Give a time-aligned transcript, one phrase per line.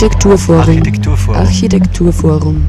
[0.00, 0.60] Architekturforum.
[0.60, 1.40] Architekturforum.
[1.40, 2.66] Architekturforum.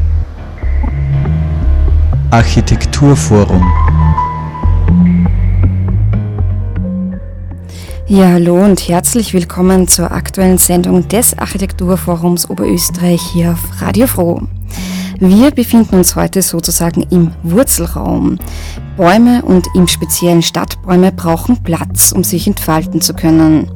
[2.32, 3.72] Architekturforum.
[8.08, 14.42] Ja, hallo und herzlich willkommen zur aktuellen Sendung des Architekturforums Oberösterreich hier auf Radio Froh.
[15.22, 18.40] Wir befinden uns heute sozusagen im Wurzelraum.
[18.96, 23.70] Bäume und im speziellen Stadtbäume brauchen Platz, um sich entfalten zu können.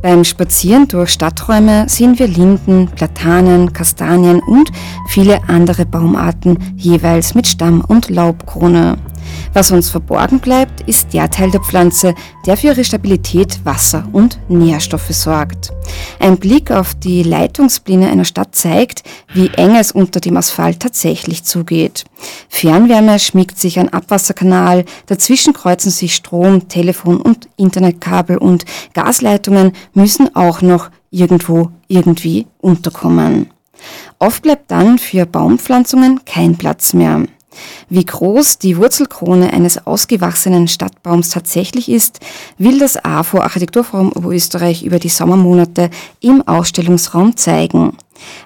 [0.00, 4.72] Beim Spazieren durch Stadträume sehen wir Linden, Platanen, Kastanien und
[5.08, 8.96] viele andere Baumarten, jeweils mit Stamm- und Laubkrone.
[9.52, 14.38] Was uns verborgen bleibt, ist der Teil der Pflanze, der für ihre Stabilität Wasser und
[14.48, 15.72] Nährstoffe sorgt.
[16.18, 19.02] Ein Blick auf die Leitungspläne einer Stadt zeigt,
[19.32, 22.04] wie eng es unter dem Asphalt tatsächlich zugeht.
[22.48, 30.34] Fernwärme schmiegt sich ein Abwasserkanal, dazwischen kreuzen sich Strom, Telefon und Internetkabel und Gasleitungen müssen
[30.34, 33.50] auch noch irgendwo irgendwie unterkommen.
[34.18, 37.24] Oft bleibt dann für Baumpflanzungen kein Platz mehr.
[37.88, 42.20] Wie groß die Wurzelkrone eines ausgewachsenen Stadtbaums tatsächlich ist,
[42.58, 45.90] will das AFO Architekturforum Oberösterreich über die Sommermonate
[46.20, 47.96] im Ausstellungsraum zeigen.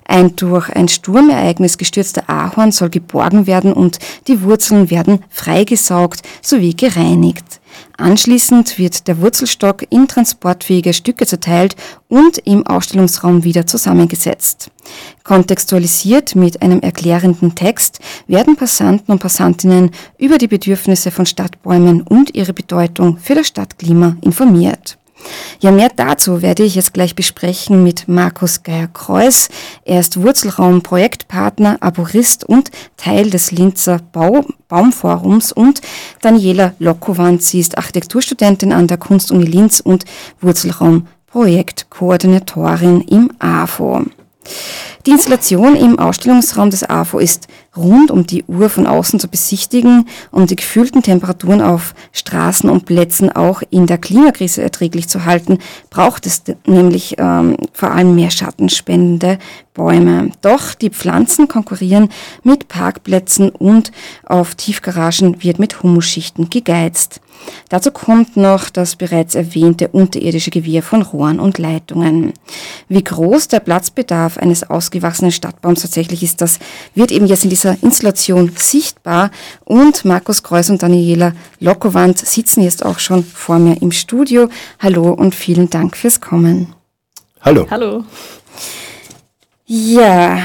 [0.05, 6.75] Ein durch ein Sturmereignis gestürzter Ahorn soll geborgen werden und die Wurzeln werden freigesaugt sowie
[6.75, 7.59] gereinigt.
[7.97, 11.77] Anschließend wird der Wurzelstock in transportfähige Stücke zerteilt
[12.09, 14.70] und im Ausstellungsraum wieder zusammengesetzt.
[15.25, 22.34] Kontextualisiert mit einem erklärenden Text werden Passanten und Passantinnen über die Bedürfnisse von Stadtbäumen und
[22.34, 25.00] ihre Bedeutung für das Stadtklima informiert.
[25.60, 29.48] Ja, mehr dazu werde ich jetzt gleich besprechen mit Markus Geier-Kreuz.
[29.84, 35.80] Er ist Wurzelraum-Projektpartner, Aborist und Teil des Linzer Bau Baumforums und
[36.22, 37.42] Daniela Lokowand.
[37.42, 40.04] Sie ist Architekturstudentin an der Kunstuni Linz und
[40.41, 44.06] Wurzelraum-Projektkoordinatorin im AFO.
[45.06, 50.06] Die Installation im Ausstellungsraum des AFO ist rund um die Uhr von außen zu besichtigen,
[50.31, 55.59] um die gefühlten Temperaturen auf Straßen und Plätzen auch in der Klimakrise erträglich zu halten,
[55.89, 59.39] braucht es nämlich ähm, vor allem mehr schattenspendende
[59.72, 60.33] Bäume.
[60.43, 62.10] Doch die Pflanzen konkurrieren
[62.43, 63.93] mit Parkplätzen und
[64.27, 67.22] auf Tiefgaragen wird mit Humusschichten gegeizt.
[67.69, 72.33] Dazu kommt noch das bereits erwähnte unterirdische Gewirr von Rohren und Leitungen.
[72.89, 76.59] Wie groß der Platzbedarf eines ausgewachsenen Stadtbaums tatsächlich ist, das
[76.95, 79.31] wird eben jetzt in dieser Installation sichtbar.
[79.65, 84.49] Und Markus Kreuz und Daniela Lokowand sitzen jetzt auch schon vor mir im Studio.
[84.78, 86.75] Hallo und vielen Dank fürs Kommen.
[87.41, 87.67] Hallo.
[87.71, 88.05] Hallo.
[89.67, 90.43] Ja,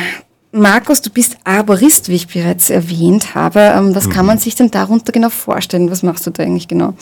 [0.55, 3.59] Markus, du bist Arborist, wie ich bereits erwähnt habe.
[3.59, 4.41] Ähm, was kann man mhm.
[4.41, 5.91] sich denn darunter genau vorstellen?
[5.91, 6.93] Was machst du da eigentlich genau?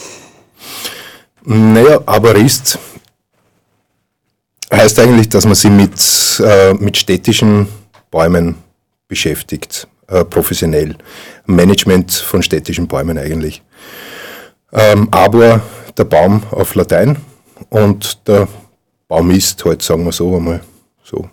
[1.45, 2.79] Naja, Arborist
[4.73, 7.67] heißt eigentlich, dass man sich mit, äh, mit städtischen
[8.09, 8.55] Bäumen
[9.07, 10.95] beschäftigt, äh, professionell.
[11.45, 13.61] Management von städtischen Bäumen eigentlich.
[14.71, 15.61] Ähm, Arbor,
[15.95, 17.17] der Baum auf Latein
[17.69, 18.47] und der
[19.07, 20.61] Baum ist halt, sagen wir so einmal
[21.03, 21.29] so.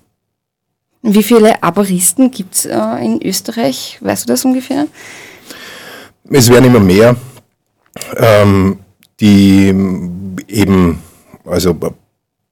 [1.02, 3.98] Wie viele Arboristen gibt es äh, in Österreich?
[4.00, 4.86] Weißt du das ungefähr?
[6.30, 7.16] Es werden immer mehr,
[8.16, 8.78] ähm,
[9.18, 9.74] die
[10.46, 11.02] eben,
[11.44, 11.76] also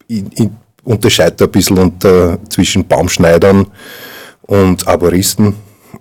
[0.06, 0.48] ich, ich
[0.82, 3.66] unterscheide ein bisschen unter, zwischen Baumschneidern
[4.42, 5.54] und Arboristen.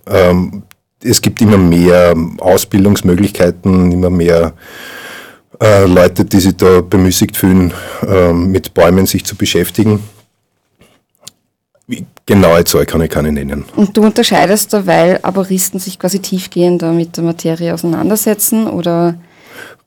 [0.06, 0.62] Ähm,
[1.04, 4.54] es gibt immer mehr Ausbildungsmöglichkeiten, immer mehr
[5.62, 7.72] äh, Leute, die sich da bemüßigt fühlen,
[8.02, 10.02] äh, mit Bäumen sich zu beschäftigen.
[12.26, 13.64] Genaue Zahl kann ich keine nennen.
[13.74, 19.14] Und du unterscheidest da, weil Aboristen sich quasi tiefgehender mit der Materie auseinandersetzen, oder?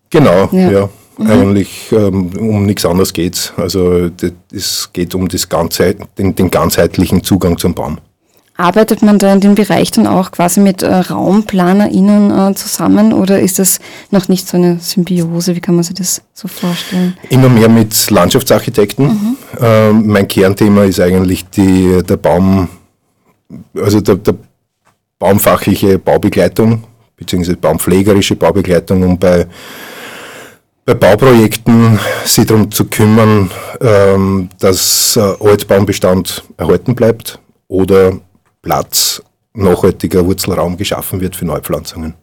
[0.10, 0.72] Genau, ja.
[0.72, 0.90] ja.
[1.18, 1.28] Mhm.
[1.28, 3.54] Eigentlich ähm, um nichts anderes geht es.
[3.58, 4.10] Also
[4.52, 8.00] es geht um das Ganze, den, den ganzheitlichen Zugang zum Baum.
[8.62, 13.40] Arbeitet man da in dem Bereich dann auch quasi mit äh, RaumplanerInnen äh, zusammen oder
[13.40, 13.80] ist das
[14.12, 15.56] noch nicht so eine Symbiose?
[15.56, 17.18] Wie kann man sich das so vorstellen?
[17.30, 19.06] Immer mehr mit Landschaftsarchitekten.
[19.06, 19.38] Mhm.
[19.60, 22.70] Äh, mein Kernthema ist eigentlich die, der Baum,
[23.76, 24.36] also der, der
[25.18, 26.84] baumfachliche Baubegleitung
[27.18, 29.48] beziehungsweise baumpflegerische Baubegleitung, um bei,
[30.86, 33.50] bei Bauprojekten sich darum zu kümmern,
[33.80, 38.14] ähm, dass äh, Altbaumbestand erhalten bleibt oder
[38.62, 39.22] Platz,
[39.54, 42.16] nachhaltiger Wurzelraum geschaffen wird für Neupflanzungen.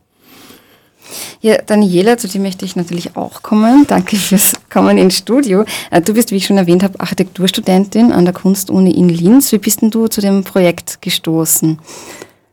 [1.41, 3.87] Ja, Daniela, zu dir möchte ich natürlich auch kommen.
[3.87, 5.65] Danke fürs Kommen ins Studio.
[5.91, 9.53] Äh, du bist, wie ich schon erwähnt habe, Architekturstudentin an der Kunstuni in Linz.
[9.53, 11.79] Wie bist denn du zu dem Projekt gestoßen?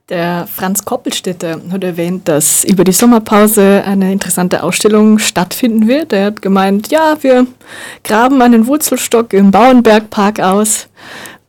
[0.09, 6.13] Der Franz Koppelstädter hat erwähnt, dass über die Sommerpause eine interessante Ausstellung stattfinden wird.
[6.13, 7.47] Er hat gemeint, ja, wir
[8.03, 10.87] graben einen Wurzelstock im Bauernbergpark aus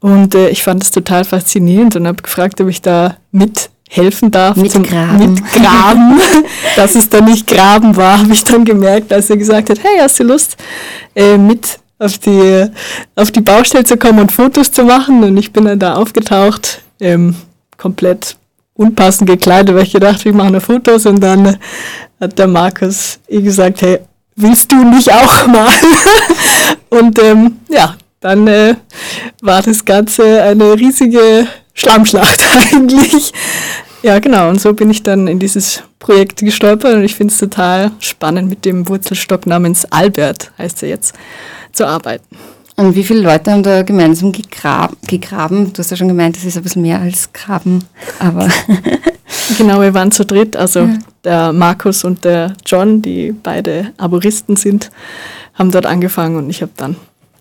[0.07, 4.57] Und äh, ich fand es total faszinierend und habe gefragt, ob ich da mithelfen darf.
[4.57, 5.19] Mit zum Graben.
[5.19, 6.21] Mitgraben.
[6.77, 9.99] Dass es dann nicht Graben war, habe ich dann gemerkt, als er gesagt hat, hey,
[9.99, 10.59] hast du Lust,
[11.17, 12.67] äh, mit auf die,
[13.17, 15.25] auf die Baustelle zu kommen und Fotos zu machen?
[15.25, 17.35] Und ich bin dann da aufgetaucht, ähm,
[17.77, 18.37] komplett
[18.75, 21.57] unpassend gekleidet, weil ich gedacht, wir machen Fotos und dann
[22.21, 23.99] hat der Markus eh gesagt, hey,
[24.37, 25.73] willst du nicht auch mal?
[26.91, 27.97] und ähm, ja,
[28.27, 28.75] dann äh,
[29.41, 32.43] war das Ganze eine riesige Schlammschlacht
[32.73, 33.33] eigentlich.
[34.03, 34.49] Ja, genau.
[34.49, 38.49] Und so bin ich dann in dieses Projekt gestolpert und ich finde es total spannend,
[38.49, 41.15] mit dem Wurzelstock namens Albert, heißt er jetzt,
[41.73, 42.37] zu arbeiten.
[42.75, 45.73] Und wie viele Leute haben da gemeinsam gegrab gegraben?
[45.73, 47.85] Du hast ja schon gemeint, das ist ein bisschen mehr als Graben,
[48.19, 48.49] aber.
[49.59, 50.99] genau, wir waren zu dritt, also ja.
[51.25, 54.91] der Markus und der John, die beide Arboristen sind,
[55.55, 56.97] haben dort angefangen und ich habe dann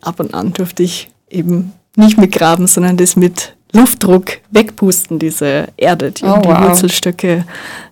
[0.05, 5.67] ab und an durfte ich eben nicht mit graben, sondern das mit Luftdruck wegpusten, diese
[5.77, 6.69] Erde, die oh, um die wow.
[6.69, 7.45] Wurzelstöcke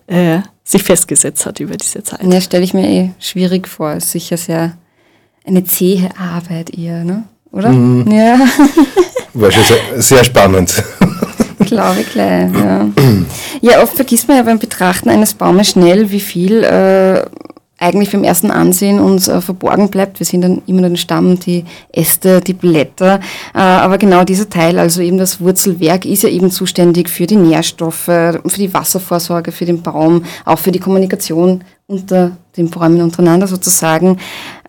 [0.06, 2.22] äh, sich festgesetzt hat über diese Zeit.
[2.22, 4.00] Ja, stelle ich mir eh schwierig vor.
[4.00, 4.76] Sicher sehr
[5.46, 7.24] eine zähe Arbeit eher, ne?
[7.54, 7.70] oder?
[7.70, 8.10] Mhm.
[8.10, 8.38] Ja.
[9.34, 10.82] War schon sehr, sehr spannend.
[11.60, 12.86] Glaube ich gleich, ja.
[13.62, 17.24] Ja, oft vergisst man ja beim Betrachten eines Baumes schnell, wie viel äh,
[17.84, 20.18] eigentlich beim ersten Ansehen uns äh, verborgen bleibt.
[20.18, 23.20] Wir sehen dann immer den Stamm, die Äste, die Blätter.
[23.54, 27.36] Äh, aber genau dieser Teil, also eben das Wurzelwerk, ist ja eben zuständig für die
[27.36, 33.46] Nährstoffe, für die Wasservorsorge, für den Baum, auch für die Kommunikation unter den Bäumen untereinander
[33.46, 34.18] sozusagen.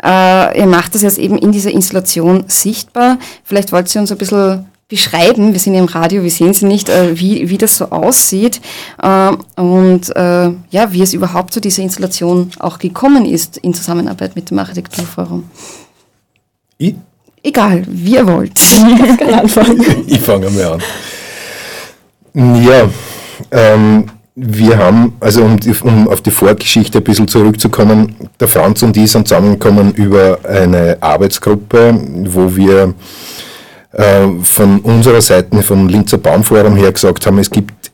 [0.03, 3.17] Äh, ihr macht das jetzt eben in dieser Installation sichtbar.
[3.43, 6.89] Vielleicht wollt ihr uns ein bisschen beschreiben, wir sind im Radio, wir sehen sie nicht,
[6.89, 8.61] äh, wie, wie das so aussieht
[9.01, 14.35] äh, und äh, ja, wie es überhaupt zu dieser Installation auch gekommen ist in Zusammenarbeit
[14.35, 15.49] mit dem Architekturforum.
[16.77, 16.93] Ich?
[17.41, 18.59] Egal, wie ihr wollt.
[18.59, 19.81] Ich kann anfangen.
[20.07, 20.73] ich fange mal
[22.33, 22.61] an.
[22.61, 22.89] Ja,
[23.51, 28.97] ähm, wir haben, also um, um, auf die Vorgeschichte ein bisschen zurückzukommen, der Franz und
[28.97, 32.93] ich sind zusammengekommen über eine Arbeitsgruppe, wo wir
[33.95, 37.91] äh, von unserer Seite, vom Linzer Baumforum her gesagt haben, es gibt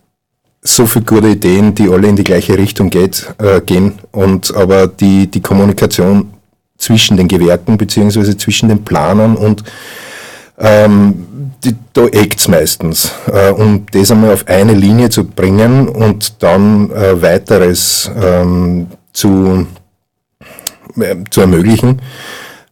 [0.62, 4.88] so viele gute Ideen, die alle in die gleiche Richtung geht, äh, gehen, und aber
[4.88, 6.34] die, die Kommunikation
[6.78, 9.64] zwischen den Gewerken beziehungsweise zwischen den Planern und
[10.58, 13.12] ähm, die, da eckt meistens.
[13.32, 19.68] Äh, um das einmal auf eine Linie zu bringen und dann äh, weiteres ähm, zu,
[21.00, 22.02] äh, zu ermöglichen,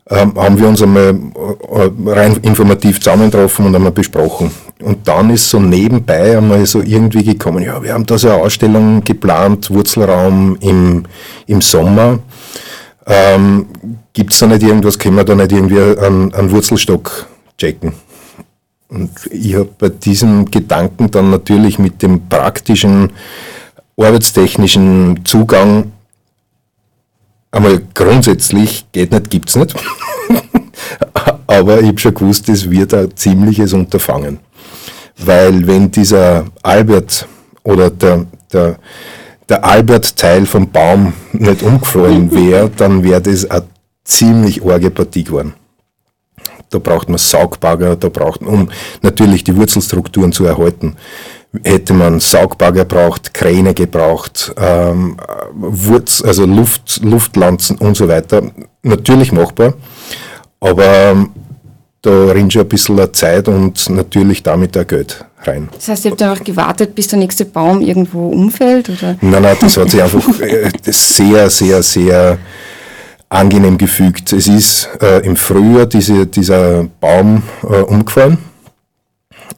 [0.10, 4.52] haben wir uns einmal äh, rein informativ zusammengetroffen und einmal besprochen.
[4.82, 8.42] Und dann ist so nebenbei einmal so irgendwie gekommen, ja, wir haben da so eine
[8.42, 11.04] Ausstellung geplant, Wurzelraum im,
[11.48, 12.20] im Sommer.
[13.06, 13.68] Ähm,
[14.14, 17.28] Gibt es da nicht irgendwas, können wir da nicht irgendwie einen, einen Wurzelstock
[17.58, 17.94] checken?
[18.88, 23.12] Und ich habe bei diesem Gedanken dann natürlich mit dem praktischen,
[23.98, 25.92] arbeitstechnischen Zugang
[27.51, 29.75] einmal grundsätzlich geht nicht, gibt's nicht.
[31.48, 34.40] Aber ich habe schon gewusst, es wird ein ziemliches Unterfangen.
[35.18, 37.28] Weil wenn dieser Albert
[37.63, 38.78] oder der, der,
[39.50, 43.66] der Albert-Teil vom Baum nicht umgefallen wäre, dann wäre das eine
[44.03, 45.53] ziemlich arge Partie geworden.
[46.70, 48.70] Da braucht man Saugbagger, da braucht man, um
[49.01, 50.96] natürlich die Wurzelstrukturen zu erhalten,
[51.63, 55.18] hätte man Saugbagger braucht, Kräne gebraucht, ähm,
[55.53, 58.44] Wurz, also Luft, Luftlanzen und so weiter.
[58.84, 59.74] Natürlich machbar,
[60.60, 61.32] aber ähm,
[62.01, 65.70] da rinnt schon ein bisschen Zeit und natürlich damit auch Geld rein.
[65.74, 68.89] Das heißt, ihr habt einfach gewartet, bis der nächste Baum irgendwo umfällt?
[68.89, 69.18] Oder?
[69.22, 72.38] Nein, nein, das hat sich einfach äh, sehr, sehr, sehr
[73.27, 74.34] angenehm gefügt.
[74.34, 78.38] Es ist äh, im Frühjahr diese, dieser Baum äh, umgefallen.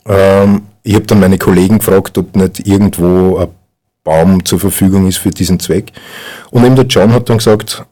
[0.05, 3.49] Ähm, ich habe dann meine Kollegen gefragt, ob nicht irgendwo ein
[4.03, 5.91] Baum zur Verfügung ist für diesen Zweck.
[6.49, 7.85] Und eben der John hat dann gesagt,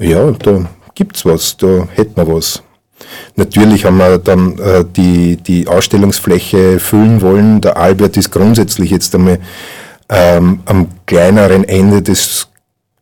[0.00, 2.62] ja, da gibt's was, da hätten wir was.
[3.36, 7.60] Natürlich haben wir dann äh, die, die Ausstellungsfläche füllen wollen.
[7.60, 9.38] Der Albert ist grundsätzlich jetzt einmal
[10.08, 12.48] ähm, am kleineren Ende des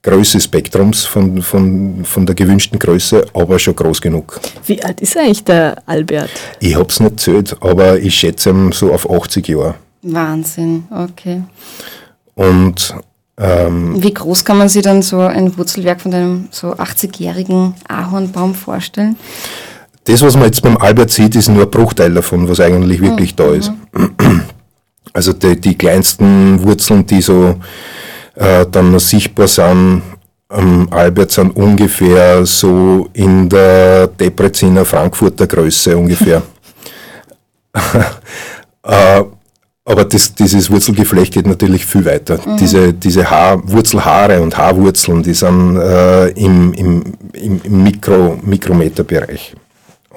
[0.03, 4.41] Größe-Spektrums von, von, von der gewünschten Größe, aber schon groß genug.
[4.67, 6.31] Wie alt ist eigentlich der Albert?
[6.59, 9.75] Ich habe es nicht zählt, aber ich schätze ihn so auf 80 Jahre.
[10.03, 11.43] Wahnsinn, okay.
[12.35, 12.95] Und
[13.37, 18.55] ähm, wie groß kann man sich dann so ein Wurzelwerk von einem so 80-jährigen Ahornbaum
[18.55, 19.17] vorstellen?
[20.05, 23.33] Das, was man jetzt beim Albert sieht, ist nur ein Bruchteil davon, was eigentlich wirklich
[23.33, 23.37] mhm.
[23.37, 23.73] da ist.
[25.13, 27.57] Also die, die kleinsten Wurzeln, die so
[28.35, 30.03] äh, dann noch sichtbar sind,
[30.49, 36.43] am Albert sind ungefähr so in der Debreziner Frankfurter Größe ungefähr.
[38.83, 39.23] äh,
[39.91, 42.39] aber das, dieses Wurzelgeflecht geht natürlich viel weiter.
[42.47, 42.57] Mhm.
[42.59, 49.55] Diese, diese Haar, Wurzelhaare und Haarwurzeln, die sind äh, im, im, im, im Mikro, Mikrometerbereich.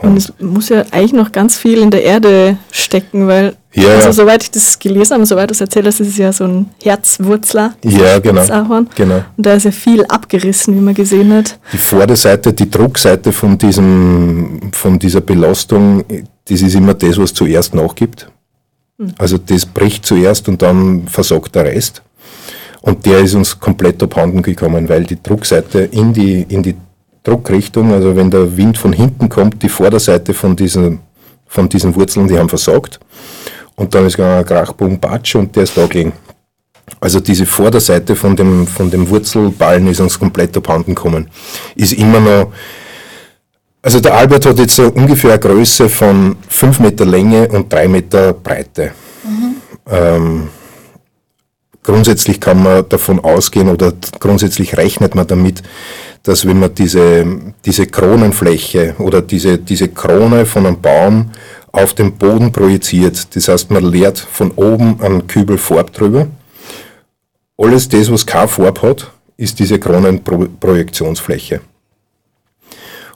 [0.04, 4.12] Und es muss ja eigentlich noch ganz viel in der Erde stecken, weil, ja, also
[4.12, 6.70] soweit ich das gelesen habe, soweit du es erzählt hast, ist es ja so ein
[6.84, 7.74] Herzwurzler.
[7.84, 9.16] Ja, genau, genau.
[9.16, 11.58] Und da ist ja viel abgerissen, wie man gesehen hat.
[11.72, 16.04] Die Vorderseite, die Druckseite von, diesem, von dieser Belastung,
[16.50, 18.30] das ist immer das, was zuerst nachgibt.
[19.00, 19.14] Hm.
[19.18, 22.02] Also das bricht zuerst und dann versagt der Rest.
[22.82, 26.76] Und der ist uns komplett abhanden gekommen, weil die Druckseite in die, in die
[27.24, 31.00] Druckrichtung, also wenn der Wind von hinten kommt, die Vorderseite von diesen,
[31.48, 33.00] von diesen Wurzeln, die haben versagt.
[33.76, 36.14] Und dann ist ein Krachbogen Batsch und der ist da gelegen.
[37.00, 41.30] Also diese Vorderseite von dem, von dem Wurzelballen ist uns komplett abhanden gekommen.
[41.76, 42.52] Ist immer noch,
[43.82, 47.88] also der Albert hat jetzt so ungefähr eine Größe von 5 Meter Länge und 3
[47.88, 48.92] Meter Breite.
[49.24, 49.56] Mhm.
[49.90, 50.50] Ähm,
[51.84, 55.62] grundsätzlich kann man davon ausgehen oder grundsätzlich rechnet man damit,
[56.24, 57.26] dass wenn man diese,
[57.66, 61.32] diese Kronenfläche oder diese, diese Krone von einem Baum
[61.72, 66.28] auf den Boden projiziert, das heißt, man leert von oben einen Kübel Farb drüber.
[67.58, 71.62] Alles das, was keine Farbe hat, ist diese Kronenprojektionsfläche.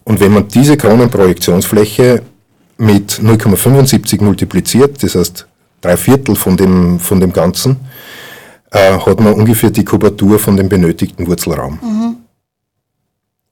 [0.03, 2.21] Und wenn man diese Kronenprojektionsfläche
[2.77, 5.47] mit 0,75 multipliziert, das heißt
[5.81, 7.77] drei Viertel von dem, von dem Ganzen,
[8.77, 11.79] äh, hat man ungefähr die Kubatur von dem benötigten Wurzelraum.
[11.81, 12.15] Mhm.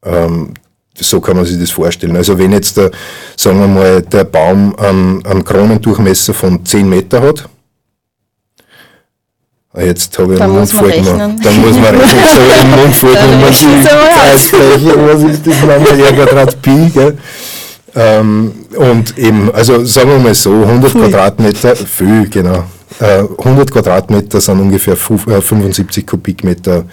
[0.03, 0.53] Ähm,
[0.97, 2.15] so kann man sich das vorstellen.
[2.15, 2.91] Also wenn jetzt der,
[3.35, 7.49] sagen wir mal, der Baum einen, einen Kronendurchmesser von 10 Meter hat,
[9.77, 11.19] Jetzt habe ich einen Mundfall gemacht.
[11.43, 16.13] Dann muss man rechnen, so im Mundfall man die Kreisfläche, was ist das nochmal, R
[16.13, 17.17] Quadrat Pi, gell?
[17.93, 21.01] Ähm, und eben, also sagen wir mal so, 100 Pui.
[21.01, 22.63] Quadratmeter, viel, genau.
[22.99, 26.85] Äh, 100 Quadratmeter sind ungefähr 75 äh, Kubikmeter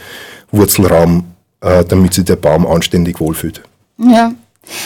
[0.51, 1.25] Wurzelraum
[1.63, 3.63] äh, damit sich der Baum anständig wohlfühlt.
[3.99, 4.33] Ja.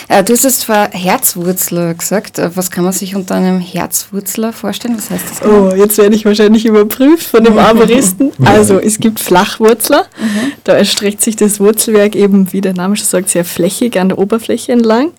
[0.09, 2.39] Äh, du hast es zwar Herzwurzler gesagt.
[2.39, 4.97] Äh, was kann man sich unter einem Herzwurzler vorstellen?
[4.97, 5.41] Was heißt das?
[5.41, 5.71] Genau?
[5.71, 8.33] Oh, jetzt werde ich wahrscheinlich überprüft von dem Arboristen.
[8.45, 10.07] Also, es gibt Flachwurzler.
[10.19, 10.53] Mhm.
[10.65, 14.19] Da erstreckt sich das Wurzelwerk eben, wie der Name schon sagt, sehr flächig an der
[14.19, 15.13] Oberfläche entlang.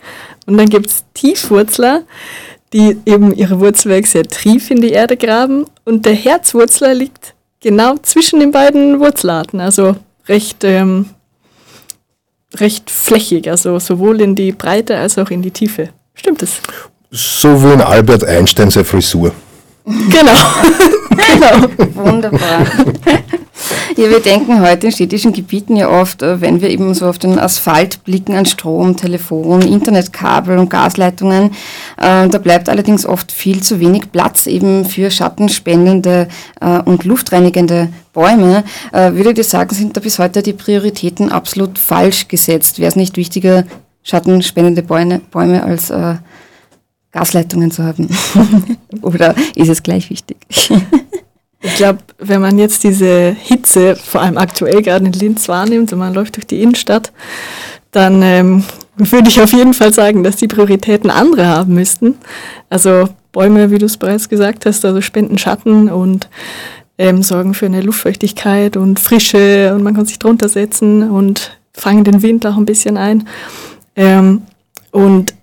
[0.47, 2.03] Und dann gibt es Tiefwurzler,
[2.73, 5.65] die eben ihre Wurzelwerk sehr tief in die Erde graben.
[5.85, 9.59] Und der Herzwurzler liegt genau zwischen den beiden Wurzelarten.
[9.59, 9.95] Also
[10.27, 11.07] recht ähm,
[12.55, 15.89] recht flächig, also sowohl in die Breite als auch in die Tiefe.
[16.13, 16.59] Stimmt es?
[17.11, 19.31] So wie in Albert Einstein seine Frisur.
[19.85, 20.31] Genau.
[21.09, 21.67] genau.
[21.93, 22.65] Wunderbar.
[23.97, 27.17] Ja, wir denken heute in städtischen Gebieten ja oft, äh, wenn wir eben so auf
[27.17, 31.49] den Asphalt blicken, an Strom, Telefon, Internetkabel und Gasleitungen.
[31.97, 36.27] Äh, da bleibt allerdings oft viel zu wenig Platz eben für schattenspendende
[36.61, 38.63] äh, und luftreinigende Bäume.
[38.91, 42.79] Würdet ihr sagen, sind da bis heute die Prioritäten absolut falsch gesetzt?
[42.79, 43.63] Wäre es nicht wichtiger,
[44.01, 45.93] schattenspendende Bäume, Bäume als
[47.11, 48.09] Gasleitungen zu haben?
[49.03, 50.37] Oder ist es gleich wichtig?
[51.61, 55.99] Ich glaube, wenn man jetzt diese Hitze, vor allem aktuell gerade in Linz wahrnimmt und
[55.99, 57.11] man läuft durch die Innenstadt,
[57.91, 58.63] dann ähm,
[58.97, 62.15] würde ich auf jeden Fall sagen, dass die Prioritäten andere haben müssten.
[62.69, 66.29] Also Bäume, wie du es bereits gesagt hast, also spenden Schatten und
[66.97, 72.03] ähm, sorgen für eine Luftfeuchtigkeit und Frische und man kann sich drunter setzen und fangen
[72.03, 73.27] den Wind auch ein bisschen ein.
[73.95, 74.43] Ähm,
[74.91, 75.33] und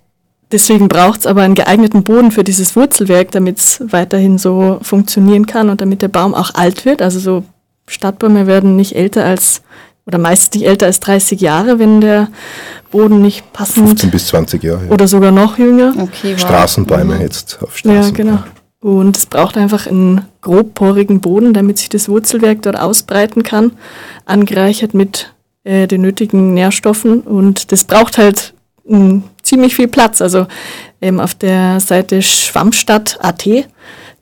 [0.51, 5.45] Deswegen braucht es aber einen geeigneten Boden für dieses Wurzelwerk, damit es weiterhin so funktionieren
[5.47, 7.01] kann und damit der Baum auch alt wird.
[7.01, 7.43] Also so
[7.87, 9.61] Stadtbäume werden nicht älter als
[10.05, 12.27] oder meistens nicht älter als 30 Jahre, wenn der
[12.91, 14.85] Boden nicht passend 15 bis 20 Jahre.
[14.85, 14.91] Ja.
[14.91, 15.93] Oder sogar noch jünger.
[15.97, 16.39] Okay, wow.
[16.39, 17.21] Straßenbäume mhm.
[17.21, 18.03] jetzt auf Straßen.
[18.03, 18.43] Ja, genau.
[18.81, 23.71] Und es braucht einfach einen grobporigen Boden, damit sich das Wurzelwerk dort ausbreiten kann,
[24.25, 25.33] angereichert mit
[25.63, 27.21] äh, den nötigen Nährstoffen.
[27.21, 28.53] Und das braucht halt
[28.87, 30.21] ein ziemlich viel Platz.
[30.21, 30.47] Also
[31.01, 33.47] ähm, auf der Seite Schwammstadt.at,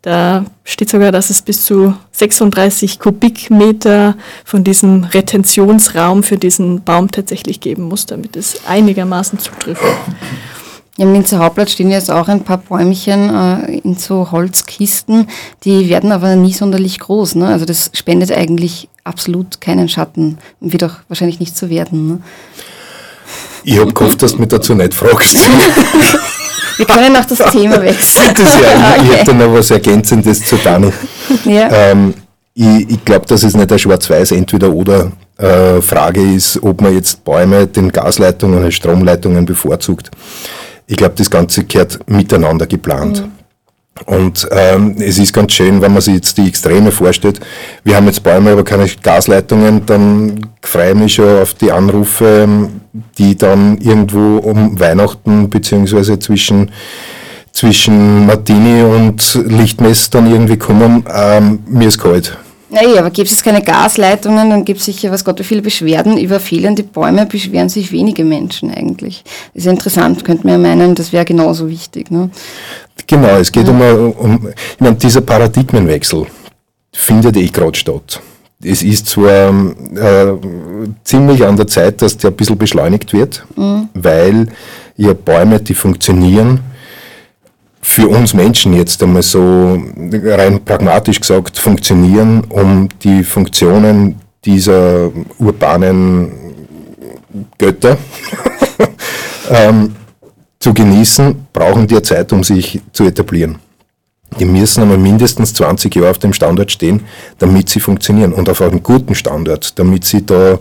[0.03, 7.09] da steht sogar, dass es bis zu 36 Kubikmeter von diesem Retentionsraum für diesen Baum
[7.09, 9.81] tatsächlich geben muss, damit es einigermaßen zutrifft.
[10.97, 15.27] Im Linzer Hauptplatz stehen jetzt auch ein paar Bäumchen äh, in so Holzkisten,
[15.63, 17.35] die werden aber nie sonderlich groß.
[17.35, 17.47] Ne?
[17.47, 22.07] Also das spendet eigentlich absolut keinen Schatten und wird auch wahrscheinlich nicht so werden.
[22.07, 22.21] Ne?
[23.63, 25.38] Ich habe gehofft, dass du mich dazu nicht fragst.
[26.77, 28.24] Wir können auch das Thema wechseln.
[28.29, 29.01] Bitte sehr, okay.
[29.03, 30.91] ich habe da noch was Ergänzendes zu Dani.
[31.46, 31.70] Ja.
[31.72, 32.13] Ähm,
[32.55, 37.24] ich, ich glaube, dass es nicht eine schwarz-weiß Entweder-Oder äh, Frage ist, ob man jetzt
[37.24, 40.12] Bäume den Gasleitungen und Stromleitungen bevorzugt.
[40.88, 43.22] Ich glaube, das Ganze gehört miteinander geplant.
[43.22, 43.32] Mhm.
[44.05, 47.39] Und ähm, es ist ganz schön, wenn man sich jetzt die Extreme vorstellt.
[47.83, 52.69] Wir haben jetzt Bäume, aber keine Gasleitungen, dann freue ich mich schon auf die Anrufe,
[53.17, 56.71] die dann irgendwo um Weihnachten beziehungsweise zwischen
[57.51, 61.05] zwischen Martini und Lichtmess dann irgendwie kommen.
[61.07, 62.35] Ähm, mir ist kalt.
[62.73, 66.17] Naja, aber gibt es keine Gasleitungen, dann gibt es sicher, was Gott, wie viele Beschwerden
[66.17, 69.23] über fehlende Bäume beschweren sich wenige Menschen eigentlich.
[69.53, 72.09] Das ist interessant, könnte man ja meinen, das wäre genauso wichtig.
[72.09, 72.31] Ne?
[73.05, 73.73] Genau, es geht ja.
[73.73, 76.25] um, um, ich meine, dieser Paradigmenwechsel
[76.91, 78.19] findet eh gerade statt.
[78.63, 79.49] Es ist zwar
[79.95, 80.33] äh,
[81.03, 83.89] ziemlich an der Zeit, dass der ein bisschen beschleunigt wird, mhm.
[83.93, 84.47] weil
[84.97, 86.61] ja Bäume, die funktionieren,
[87.83, 89.77] für uns Menschen jetzt einmal so
[90.23, 96.31] rein pragmatisch gesagt funktionieren, um die Funktionen dieser urbanen
[97.57, 97.97] Götter
[99.49, 99.95] ähm,
[100.59, 103.57] zu genießen, brauchen die Zeit, um sich zu etablieren.
[104.39, 107.01] Die müssen einmal mindestens 20 Jahre auf dem Standort stehen,
[107.37, 110.57] damit sie funktionieren und auf einem guten Standort, damit sie da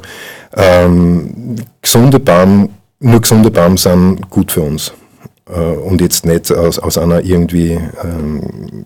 [0.57, 4.93] ähm, gesunde Baum, nur gesunde Baum sind gut für uns.
[5.53, 8.85] Äh, und jetzt nicht aus, aus einer irgendwie, ähm,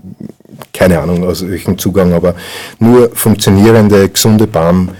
[0.72, 2.34] keine Ahnung, aus welchem Zugang, aber
[2.78, 4.90] nur funktionierende, gesunde Baum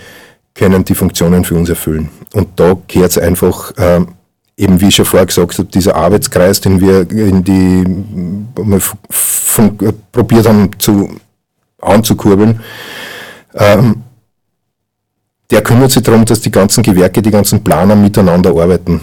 [0.54, 2.08] können die Funktionen für uns erfüllen.
[2.32, 4.08] Und da gehört es einfach, ähm,
[4.56, 7.84] eben wie ich schon vorher gesagt habe, dieser Arbeitskreis, den wir in die,
[9.10, 9.78] von,
[10.12, 11.10] probiert haben zu,
[11.80, 12.60] anzukurbeln,
[13.54, 14.02] ähm,
[15.50, 19.00] der kümmert sich darum, dass die ganzen Gewerke, die ganzen Planer miteinander arbeiten.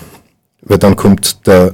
[0.61, 1.73] Weil dann kommt der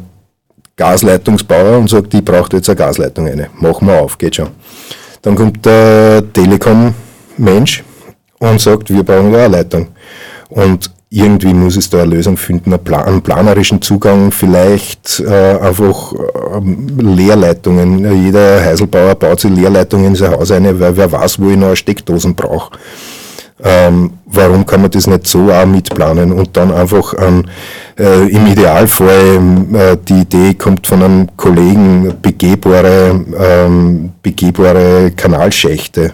[0.79, 3.49] Gasleitungsbauer und sagt, ich brauche jetzt eine Gasleitung eine.
[3.59, 4.47] Machen wir auf, geht schon.
[5.21, 7.83] Dann kommt der Telekom-Mensch
[8.39, 9.87] und sagt, wir brauchen eine Leitung.
[10.47, 17.01] Und irgendwie muss es da eine Lösung finden, einen, planerischen Zugang, vielleicht äh, einfach äh,
[17.01, 18.23] Leerleitungen.
[18.23, 21.67] Jeder Heiselbauer baut sich Leerleitungen in sein Haus ein, weil wer weiß, wo ich noch
[21.67, 22.77] eine Steckdosen brauche.
[23.61, 27.45] Ähm, warum kann man das nicht so auch mitplanen und dann einfach ähm,
[27.97, 29.41] äh, im Idealfall
[29.73, 36.13] äh, die Idee kommt von einem Kollegen, begehbare, ähm, begehbare Kanalschächte,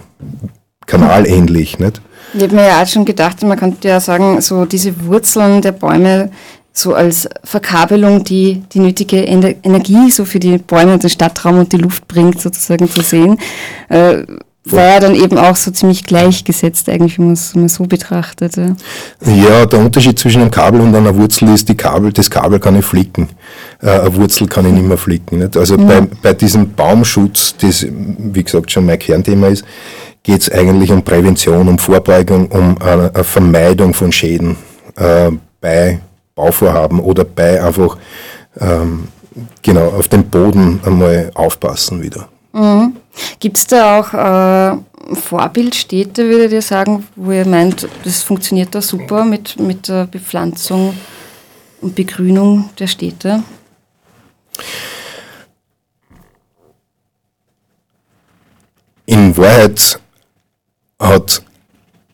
[0.86, 2.00] kanalähnlich, nicht?
[2.34, 5.72] Ich habe mir ja auch schon gedacht, man könnte ja sagen, so diese Wurzeln der
[5.72, 6.30] Bäume
[6.72, 11.72] so als Verkabelung, die die nötige Energie so für die Bäume und den Stadtraum und
[11.72, 13.38] die Luft bringt, sozusagen zu sehen.
[13.88, 14.24] Äh,
[14.72, 18.56] war ja dann eben auch so ziemlich gleichgesetzt, eigentlich, wenn man es so betrachtet.
[18.56, 18.76] Ja.
[19.24, 22.76] ja, der Unterschied zwischen einem Kabel und einer Wurzel ist, die Kabel, das Kabel kann
[22.76, 23.28] ich flicken.
[23.80, 25.38] Äh, eine Wurzel kann ich nicht mehr flicken.
[25.38, 25.56] Nicht?
[25.56, 25.84] Also ja.
[25.84, 29.64] bei, bei diesem Baumschutz, das, wie gesagt, schon mein Kernthema ist,
[30.22, 34.56] geht es eigentlich um Prävention, um Vorbeugung, um eine, eine Vermeidung von Schäden
[34.96, 36.00] äh, bei
[36.34, 37.96] Bauvorhaben oder bei einfach
[38.60, 39.08] ähm,
[39.62, 42.28] genau auf den Boden einmal aufpassen wieder.
[42.56, 42.96] Mhm.
[43.38, 48.80] Gibt es da auch äh, Vorbildstädte, würdet ihr sagen, wo ihr meint, das funktioniert da
[48.80, 50.96] super mit, mit der Bepflanzung
[51.82, 53.42] und Begrünung der Städte?
[59.04, 60.00] In Wahrheit
[60.98, 61.42] hat,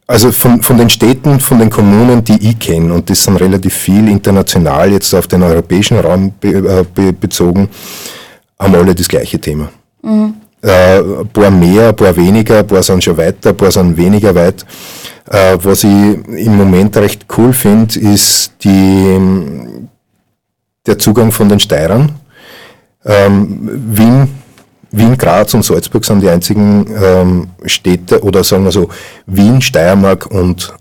[0.08, 3.74] also von, von den Städten, von den Kommunen, die ich kenne, und das sind relativ
[3.74, 7.68] viel international jetzt auf den europäischen Raum be, äh, be, bezogen,
[8.58, 9.70] haben alle das gleiche Thema.
[10.02, 10.34] Mhm.
[10.62, 13.96] Äh, ein paar mehr, ein paar weniger, ein paar sind schon weiter, ein paar sind
[13.96, 14.64] weniger weit.
[15.28, 19.18] Äh, was ich im Moment recht cool finde, ist die,
[20.86, 22.12] der Zugang von den Steirern.
[23.04, 23.58] Ähm,
[23.96, 24.28] Wien,
[24.92, 28.88] Wien, Graz und Salzburg sind die einzigen ähm, Städte, oder sagen wir so,
[29.26, 30.72] Wien, Steiermark und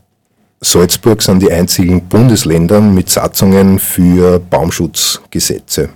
[0.60, 5.90] Salzburg sind die einzigen Bundesländer mit Satzungen für Baumschutzgesetze.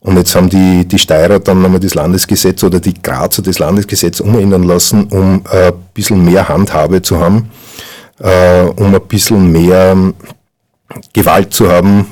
[0.00, 4.20] Und jetzt haben die, die Steirer dann nochmal das Landesgesetz oder die Grazer das Landesgesetz
[4.20, 7.50] umändern lassen, um äh, ein bisschen mehr Handhabe zu haben,
[8.20, 9.96] äh, um ein bisschen mehr
[11.12, 12.06] Gewalt zu haben,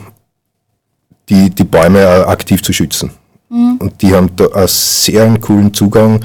[1.29, 3.11] die, die Bäume äh, aktiv zu schützen.
[3.49, 3.77] Mhm.
[3.79, 6.21] Und die haben da einen sehr coolen Zugang.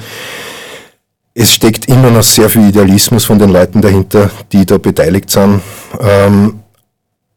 [1.34, 5.62] Es steckt immer noch sehr viel Idealismus von den Leuten dahinter, die da beteiligt sind.
[6.00, 6.60] Ähm,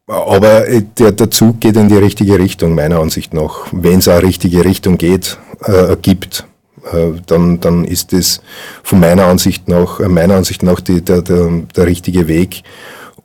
[0.06, 3.66] aber äh, der, der Zug geht in die richtige Richtung, meiner Ansicht nach.
[3.72, 6.46] Wenn es eine richtige Richtung geht, äh, gibt,
[6.92, 8.40] äh, dann, dann ist es
[8.82, 12.62] von meiner Ansicht nach, äh, meiner Ansicht nach die, der, der, der richtige Weg,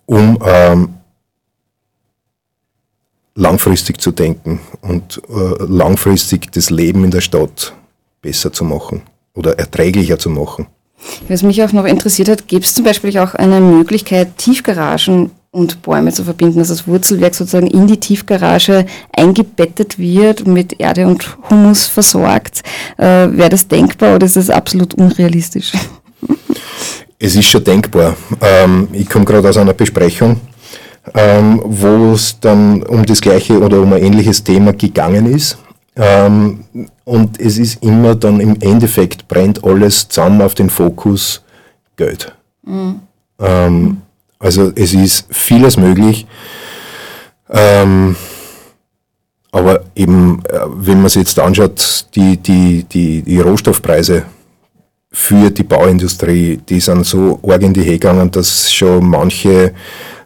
[0.06, 0.90] um ähm,
[3.36, 7.74] langfristig zu denken und äh, langfristig das Leben in der Stadt
[8.22, 9.02] besser zu machen
[9.34, 10.68] oder erträglicher zu machen.
[11.30, 15.82] Was mich auch noch interessiert hat, gibt es zum Beispiel auch eine Möglichkeit, Tiefgaragen und
[15.82, 18.86] Bäume zu verbinden, dass das Wurzelwerk sozusagen in die Tiefgarage
[19.16, 22.62] eingebettet wird, mit Erde und Humus versorgt.
[22.98, 25.72] Äh, Wäre das denkbar oder ist das absolut unrealistisch?
[27.22, 28.16] Es ist schon denkbar.
[28.40, 30.40] Ähm, ich komme gerade aus einer Besprechung,
[31.14, 35.58] ähm, wo es dann um das gleiche oder um ein ähnliches Thema gegangen ist.
[35.98, 36.64] Ähm,
[37.04, 41.44] und es ist immer dann im Endeffekt brennt alles zusammen auf den Fokus
[41.98, 42.34] Geld.
[42.66, 43.02] Mhm.
[43.38, 44.02] Ähm,
[44.40, 46.26] also es ist vieles möglich.
[47.50, 48.16] Ähm,
[49.52, 54.24] aber eben, äh, wenn man sich jetzt anschaut, die, die, die, die Rohstoffpreise
[55.12, 59.74] für die Bauindustrie, die sind so arg in die Höhe gegangen, dass schon manche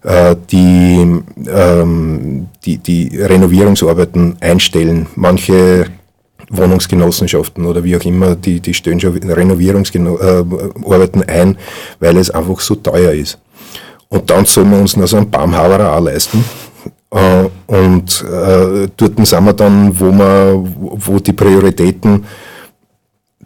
[0.04, 5.08] äh, die, ähm, die, die Renovierungsarbeiten einstellen.
[5.16, 5.86] Manche
[6.50, 11.58] Wohnungsgenossenschaften oder wie auch immer, die, die stellen schon Renovierungsarbeiten ein,
[12.00, 13.40] weil es einfach so teuer ist.
[14.14, 16.46] Und dann sollen wir uns noch so einen Baumhauerer auch leisten.
[17.10, 22.24] Äh, und äh, dort sind wir dann, wo, wir, wo die Prioritäten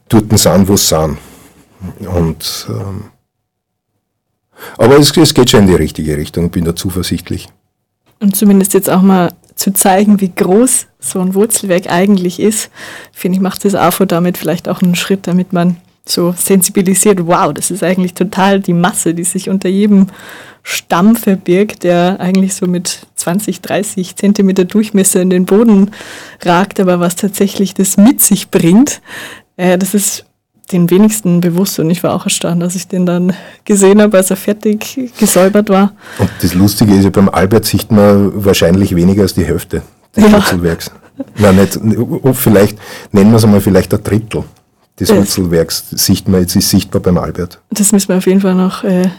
[0.10, 1.18] dort sind, wo es sind.
[2.00, 3.04] Und, ähm,
[4.78, 7.48] aber es, es geht schon in die richtige Richtung, bin da zuversichtlich.
[8.20, 12.72] Und zumindest jetzt auch mal zu zeigen, wie groß so ein Wurzelwerk eigentlich ist,
[13.14, 15.78] finde ich, macht das AFO damit vielleicht auch einen Schritt, damit man
[16.10, 20.08] so sensibilisiert, wow, das ist eigentlich total die Masse, die sich unter jedem
[20.64, 25.92] Stamm verbirgt, der eigentlich so mit 20, 30 Zentimeter Durchmesser in den Boden
[26.44, 29.02] ragt, aber was tatsächlich das mit sich bringt,
[29.56, 30.26] äh, das ist
[30.72, 34.30] den wenigsten bewusst und ich war auch erstaunt, als ich den dann gesehen habe, als
[34.30, 35.94] er fertig gesäubert war.
[36.20, 39.82] Und das Lustige ist ja, beim Albert sieht man wahrscheinlich weniger als die Hälfte
[40.16, 40.34] des ja.
[40.34, 40.92] Wurzelwerks.
[41.38, 42.78] Nein, nicht, oh, vielleicht
[43.12, 44.44] nennen wir es einmal vielleicht ein Drittel
[45.00, 47.60] des Wurzelwerks sieht man, jetzt ist sichtbar beim Albert.
[47.70, 49.10] Das müssen wir auf jeden Fall noch äh,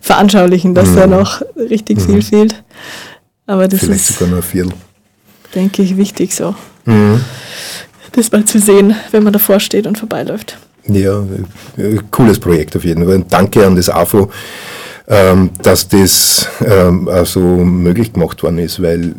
[0.00, 0.96] veranschaulichen, dass mhm.
[0.96, 2.06] da noch richtig mhm.
[2.06, 2.62] viel fehlt.
[3.46, 4.72] Aber das vielleicht ist sogar nur ein Viertel.
[5.54, 6.54] Denke ich, wichtig so.
[6.84, 7.20] Mhm.
[8.12, 10.58] Das mal zu sehen, wenn man davor steht und vorbeiläuft.
[10.86, 11.22] Ja,
[11.76, 13.24] äh, cooles Projekt auf jeden Fall.
[13.28, 14.30] Danke an das AFO,
[15.08, 19.14] ähm, dass das ähm, also möglich gemacht worden ist, weil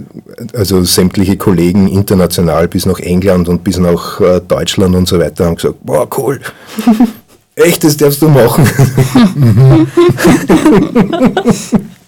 [0.53, 5.45] also sämtliche Kollegen international bis nach England und bis nach äh, Deutschland und so weiter
[5.45, 6.39] haben gesagt, boah, cool.
[7.55, 8.69] Echt, das darfst du machen.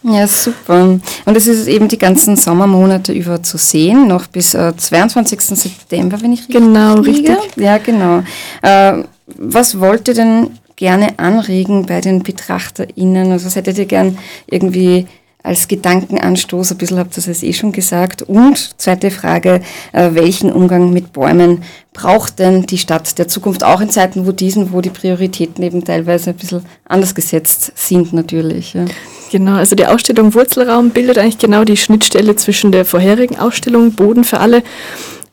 [0.03, 0.99] Ja, super.
[1.25, 5.39] Und es ist eben die ganzen Sommermonate über zu sehen, noch bis äh, 22.
[5.41, 7.37] September, wenn ich richtig Genau, richtig.
[7.55, 8.23] Ja, genau.
[8.63, 9.03] Äh,
[9.37, 10.49] was wollt ihr denn
[10.81, 13.31] gerne anregen bei den BetrachterInnen?
[13.31, 14.17] Also was hättet ihr gern
[14.47, 15.05] irgendwie
[15.43, 18.23] als Gedankenanstoß, ein bisschen habt ihr es eh schon gesagt.
[18.23, 21.63] Und zweite Frage, äh, welchen Umgang mit Bäumen
[21.93, 25.83] braucht denn die Stadt der Zukunft, auch in Zeiten, wo diesen, wo die Prioritäten eben
[25.83, 28.73] teilweise ein bisschen anders gesetzt sind natürlich.
[28.73, 28.85] Ja.
[29.31, 34.23] Genau, also die Ausstellung Wurzelraum bildet eigentlich genau die Schnittstelle zwischen der vorherigen Ausstellung Boden
[34.23, 34.63] für alle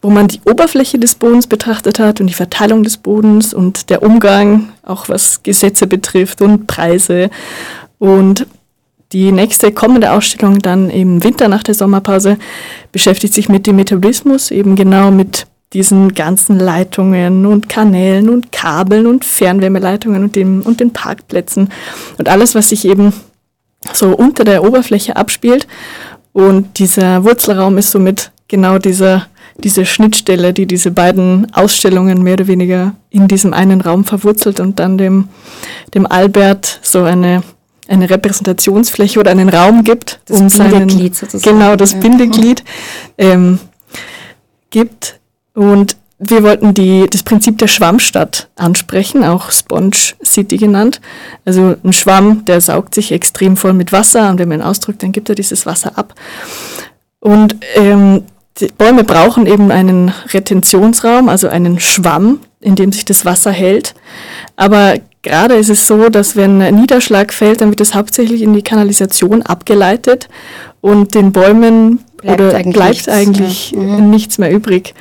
[0.00, 4.02] wo man die Oberfläche des Bodens betrachtet hat und die Verteilung des Bodens und der
[4.02, 7.30] Umgang, auch was Gesetze betrifft und Preise.
[7.98, 8.46] Und
[9.12, 12.38] die nächste kommende Ausstellung dann im Winter nach der Sommerpause
[12.92, 19.06] beschäftigt sich mit dem Metabolismus, eben genau mit diesen ganzen Leitungen und Kanälen und Kabeln
[19.06, 21.70] und Fernwärmeleitungen und, dem, und den Parkplätzen
[22.18, 23.12] und alles, was sich eben
[23.92, 25.66] so unter der Oberfläche abspielt.
[26.32, 29.26] Und dieser Wurzelraum ist somit genau dieser
[29.64, 34.79] diese Schnittstelle, die diese beiden Ausstellungen mehr oder weniger in diesem einen Raum verwurzelt und
[34.79, 35.29] dann dem,
[35.94, 37.42] dem Albert so eine,
[37.88, 41.59] eine Repräsentationsfläche oder einen Raum gibt, das um Bindeglied sozusagen.
[41.59, 41.99] Genau, das ja.
[41.99, 42.62] Bindeglied
[43.18, 43.59] ähm,
[44.71, 45.18] gibt.
[45.55, 51.01] Und wir wollten die, das Prinzip der Schwammstadt ansprechen, auch Sponge City genannt.
[51.44, 55.03] Also ein Schwamm, der saugt sich extrem voll mit Wasser und wenn man ihn ausdrückt,
[55.03, 56.14] dann gibt er dieses Wasser ab.
[57.21, 58.23] Und ähm,
[58.61, 63.94] die Bäume brauchen eben einen Retentionsraum, also einen Schwamm, in dem sich das Wasser hält.
[64.57, 68.62] Aber gerade ist es so, dass wenn Niederschlag fällt, dann wird es hauptsächlich in die
[68.62, 70.29] Kanalisation abgeleitet
[70.81, 73.81] und den Bäumen bleibt oder eigentlich bleibt nichts, eigentlich ja.
[73.81, 74.11] Mhm.
[74.11, 74.94] nichts mehr übrig.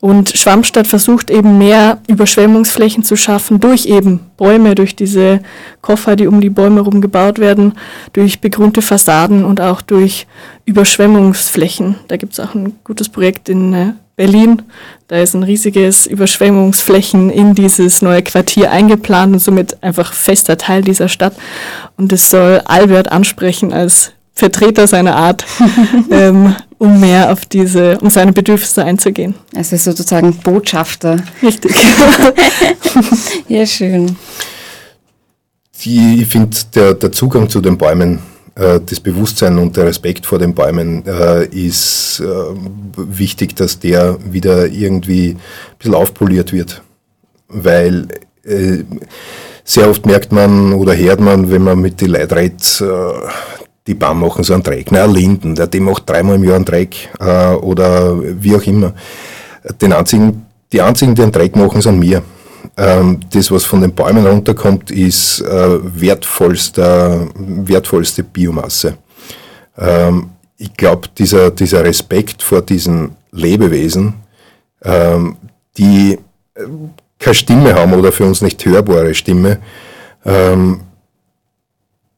[0.00, 5.40] Und Schwammstadt versucht eben mehr Überschwemmungsflächen zu schaffen durch eben Bäume, durch diese
[5.82, 7.72] Koffer, die um die Bäume herum gebaut werden,
[8.12, 10.28] durch begrünte Fassaden und auch durch
[10.66, 11.96] Überschwemmungsflächen.
[12.06, 14.62] Da gibt es auch ein gutes Projekt in äh, Berlin.
[15.08, 20.82] Da ist ein riesiges Überschwemmungsflächen in dieses neue Quartier eingeplant und somit einfach fester Teil
[20.82, 21.34] dieser Stadt.
[21.96, 25.44] Und es soll Albert ansprechen als Vertreter seiner Art,
[26.10, 29.34] ähm, um mehr auf diese, um seine Bedürfnisse einzugehen.
[29.54, 31.16] Also sozusagen Botschafter.
[31.42, 31.74] Richtig.
[33.48, 34.16] ja, schön.
[35.84, 38.20] Die, ich finde, der, der Zugang zu den Bäumen
[38.54, 42.26] äh, das Bewusstsein und der Respekt vor den Bäumen äh, ist äh,
[42.96, 45.38] wichtig, dass der wieder irgendwie ein
[45.78, 46.82] bisschen aufpoliert wird.
[47.48, 48.08] Weil
[48.44, 48.84] äh,
[49.64, 53.57] sehr oft merkt man oder hört man, wenn man mit den Leuten redet, äh,
[53.88, 54.92] die Baum machen so einen Dreck.
[54.92, 58.92] Na, Linden, der, die macht dreimal im Jahr einen Dreck äh, oder wie auch immer.
[59.80, 62.22] Den einzigen, die einzigen, die einen Dreck machen, sind wir.
[62.76, 68.98] Ähm, das, was von den Bäumen runterkommt, ist äh, wertvollste, wertvollste Biomasse.
[69.78, 74.14] Ähm, ich glaube, dieser, dieser Respekt vor diesen Lebewesen,
[74.84, 75.36] ähm,
[75.78, 76.18] die
[76.54, 76.60] äh,
[77.18, 79.58] keine Stimme haben oder für uns nicht hörbare Stimme,
[80.24, 80.80] ähm,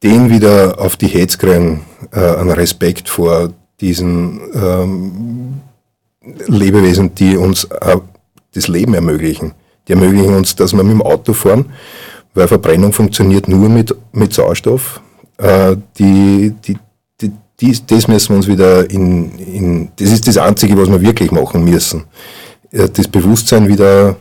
[0.03, 5.61] den wieder auf die Hetz kriegen, äh, einen Respekt vor diesen ähm,
[6.47, 7.97] Lebewesen, die uns äh,
[8.53, 9.53] das Leben ermöglichen.
[9.87, 11.71] Die ermöglichen uns, dass wir mit dem Auto fahren,
[12.33, 15.01] weil Verbrennung funktioniert nur mit, mit Sauerstoff.
[15.37, 16.77] Äh, die, die,
[17.19, 21.01] die, die, das müssen wir uns wieder in, in, das ist das Einzige, was wir
[21.01, 22.05] wirklich machen müssen.
[22.71, 24.15] Äh, das Bewusstsein wieder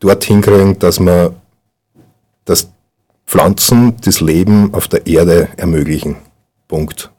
[0.00, 1.34] dorthin kriegen, dass wir,
[2.44, 2.71] dass
[3.32, 6.16] Pflanzen das Leben auf der Erde ermöglichen.
[6.68, 7.10] Punkt.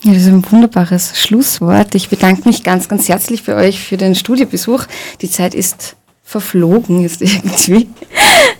[0.00, 1.94] Ja, das ist ein wunderbares Schlusswort.
[1.94, 4.86] Ich bedanke mich ganz, ganz herzlich für euch für den Studiobesuch.
[5.20, 7.88] Die Zeit ist verflogen ist irgendwie.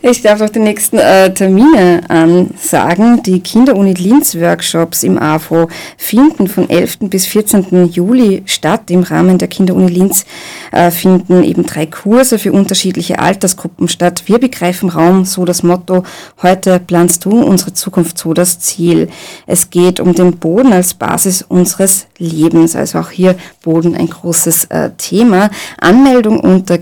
[0.01, 3.21] Ich darf auch die nächsten äh, Termine ansagen.
[3.25, 6.99] Die Kinderuni Linz Workshops im AFO finden von 11.
[7.11, 7.91] bis 14.
[7.91, 8.93] Juli statt.
[8.93, 10.25] Im Rahmen der Kinderuni Linz
[10.71, 14.23] äh, finden eben drei Kurse für unterschiedliche Altersgruppen statt.
[14.27, 16.05] Wir begreifen Raum, so das Motto.
[16.43, 19.09] Heute planst du unsere Zukunft, so das Ziel.
[19.47, 22.77] Es geht um den Boden als Basis unseres Lebens.
[22.77, 23.35] Also auch hier
[23.65, 25.51] Boden ein großes äh, Thema.
[25.81, 26.79] Anmeldung unter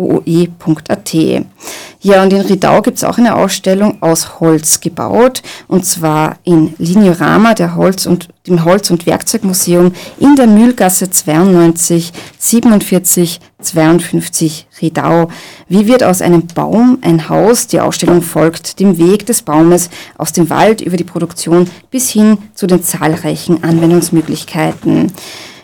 [0.00, 1.46] kinderuni-ooe.at.
[2.02, 6.74] Ja, und in Riedau gibt es auch eine Ausstellung aus Holz gebaut, und zwar in
[6.78, 15.28] Liniorama, der Holz und, dem Holz- und Werkzeugmuseum in der Mühlgasse 92 47 52 Riedau.
[15.68, 17.66] Wie wird aus einem Baum ein Haus?
[17.66, 22.38] Die Ausstellung folgt dem Weg des Baumes aus dem Wald über die Produktion bis hin
[22.54, 25.12] zu den zahlreichen Anwendungsmöglichkeiten.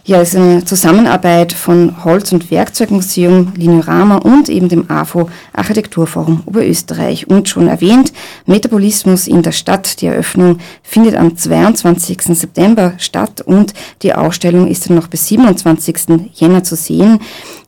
[0.09, 6.45] Ja, es ist eine Zusammenarbeit von Holz- und Werkzeugmuseum Liniorama und eben dem AFO Architekturforum
[6.47, 7.27] Oberösterreich.
[7.27, 8.13] Und schon erwähnt,
[8.45, 10.01] Metabolismus in der Stadt.
[10.01, 12.23] Die Eröffnung findet am 22.
[12.39, 16.31] September statt und die Ausstellung ist dann noch bis 27.
[16.35, 17.19] Jänner zu sehen.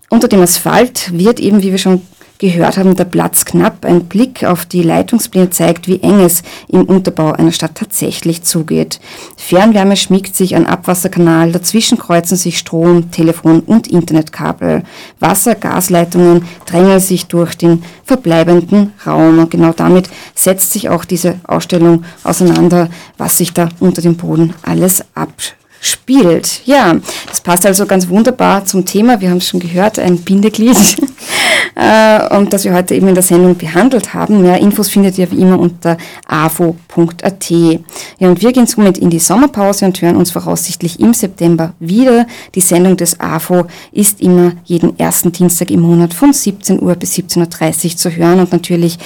[0.09, 2.03] Unter dem Asphalt wird eben, wie wir schon
[2.39, 3.85] gehört haben, der Platz knapp.
[3.85, 9.01] Ein Blick auf die Leitungspläne zeigt, wie eng es im Unterbau einer Stadt tatsächlich zugeht.
[9.37, 14.85] Fernwärme schmiegt sich an Abwasserkanal, dazwischen kreuzen sich Strom, Telefon und Internetkabel.
[15.21, 19.39] Wasser, Gasleitungen drängen sich durch den verbleibenden Raum.
[19.39, 24.55] Und genau damit setzt sich auch diese Ausstellung auseinander, was sich da unter dem Boden
[24.63, 26.63] alles abspielt spielt.
[26.65, 26.97] Ja,
[27.29, 29.21] das passt also ganz wunderbar zum Thema.
[29.21, 30.77] Wir haben es schon gehört, ein Bindeglied,
[31.75, 34.43] äh, und das wir heute eben in der Sendung behandelt haben.
[34.43, 37.51] Mehr Infos findet ihr wie immer unter avo.at.
[37.51, 42.27] Ja, und wir gehen somit in die Sommerpause und hören uns voraussichtlich im September wieder.
[42.55, 47.15] Die Sendung des AVO ist immer jeden ersten Dienstag im Monat von 17 Uhr bis
[47.15, 48.99] 17.30 Uhr zu hören und natürlich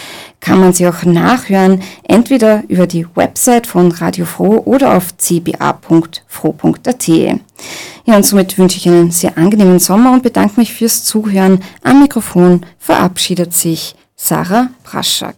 [0.43, 7.09] kann man sie auch nachhören, entweder über die Website von Radio Froh oder auf cba.froh.at.
[7.09, 11.61] Ja, und somit wünsche ich Ihnen einen sehr angenehmen Sommer und bedanke mich fürs Zuhören.
[11.83, 15.37] Am Mikrofon verabschiedet sich Sarah Praschak.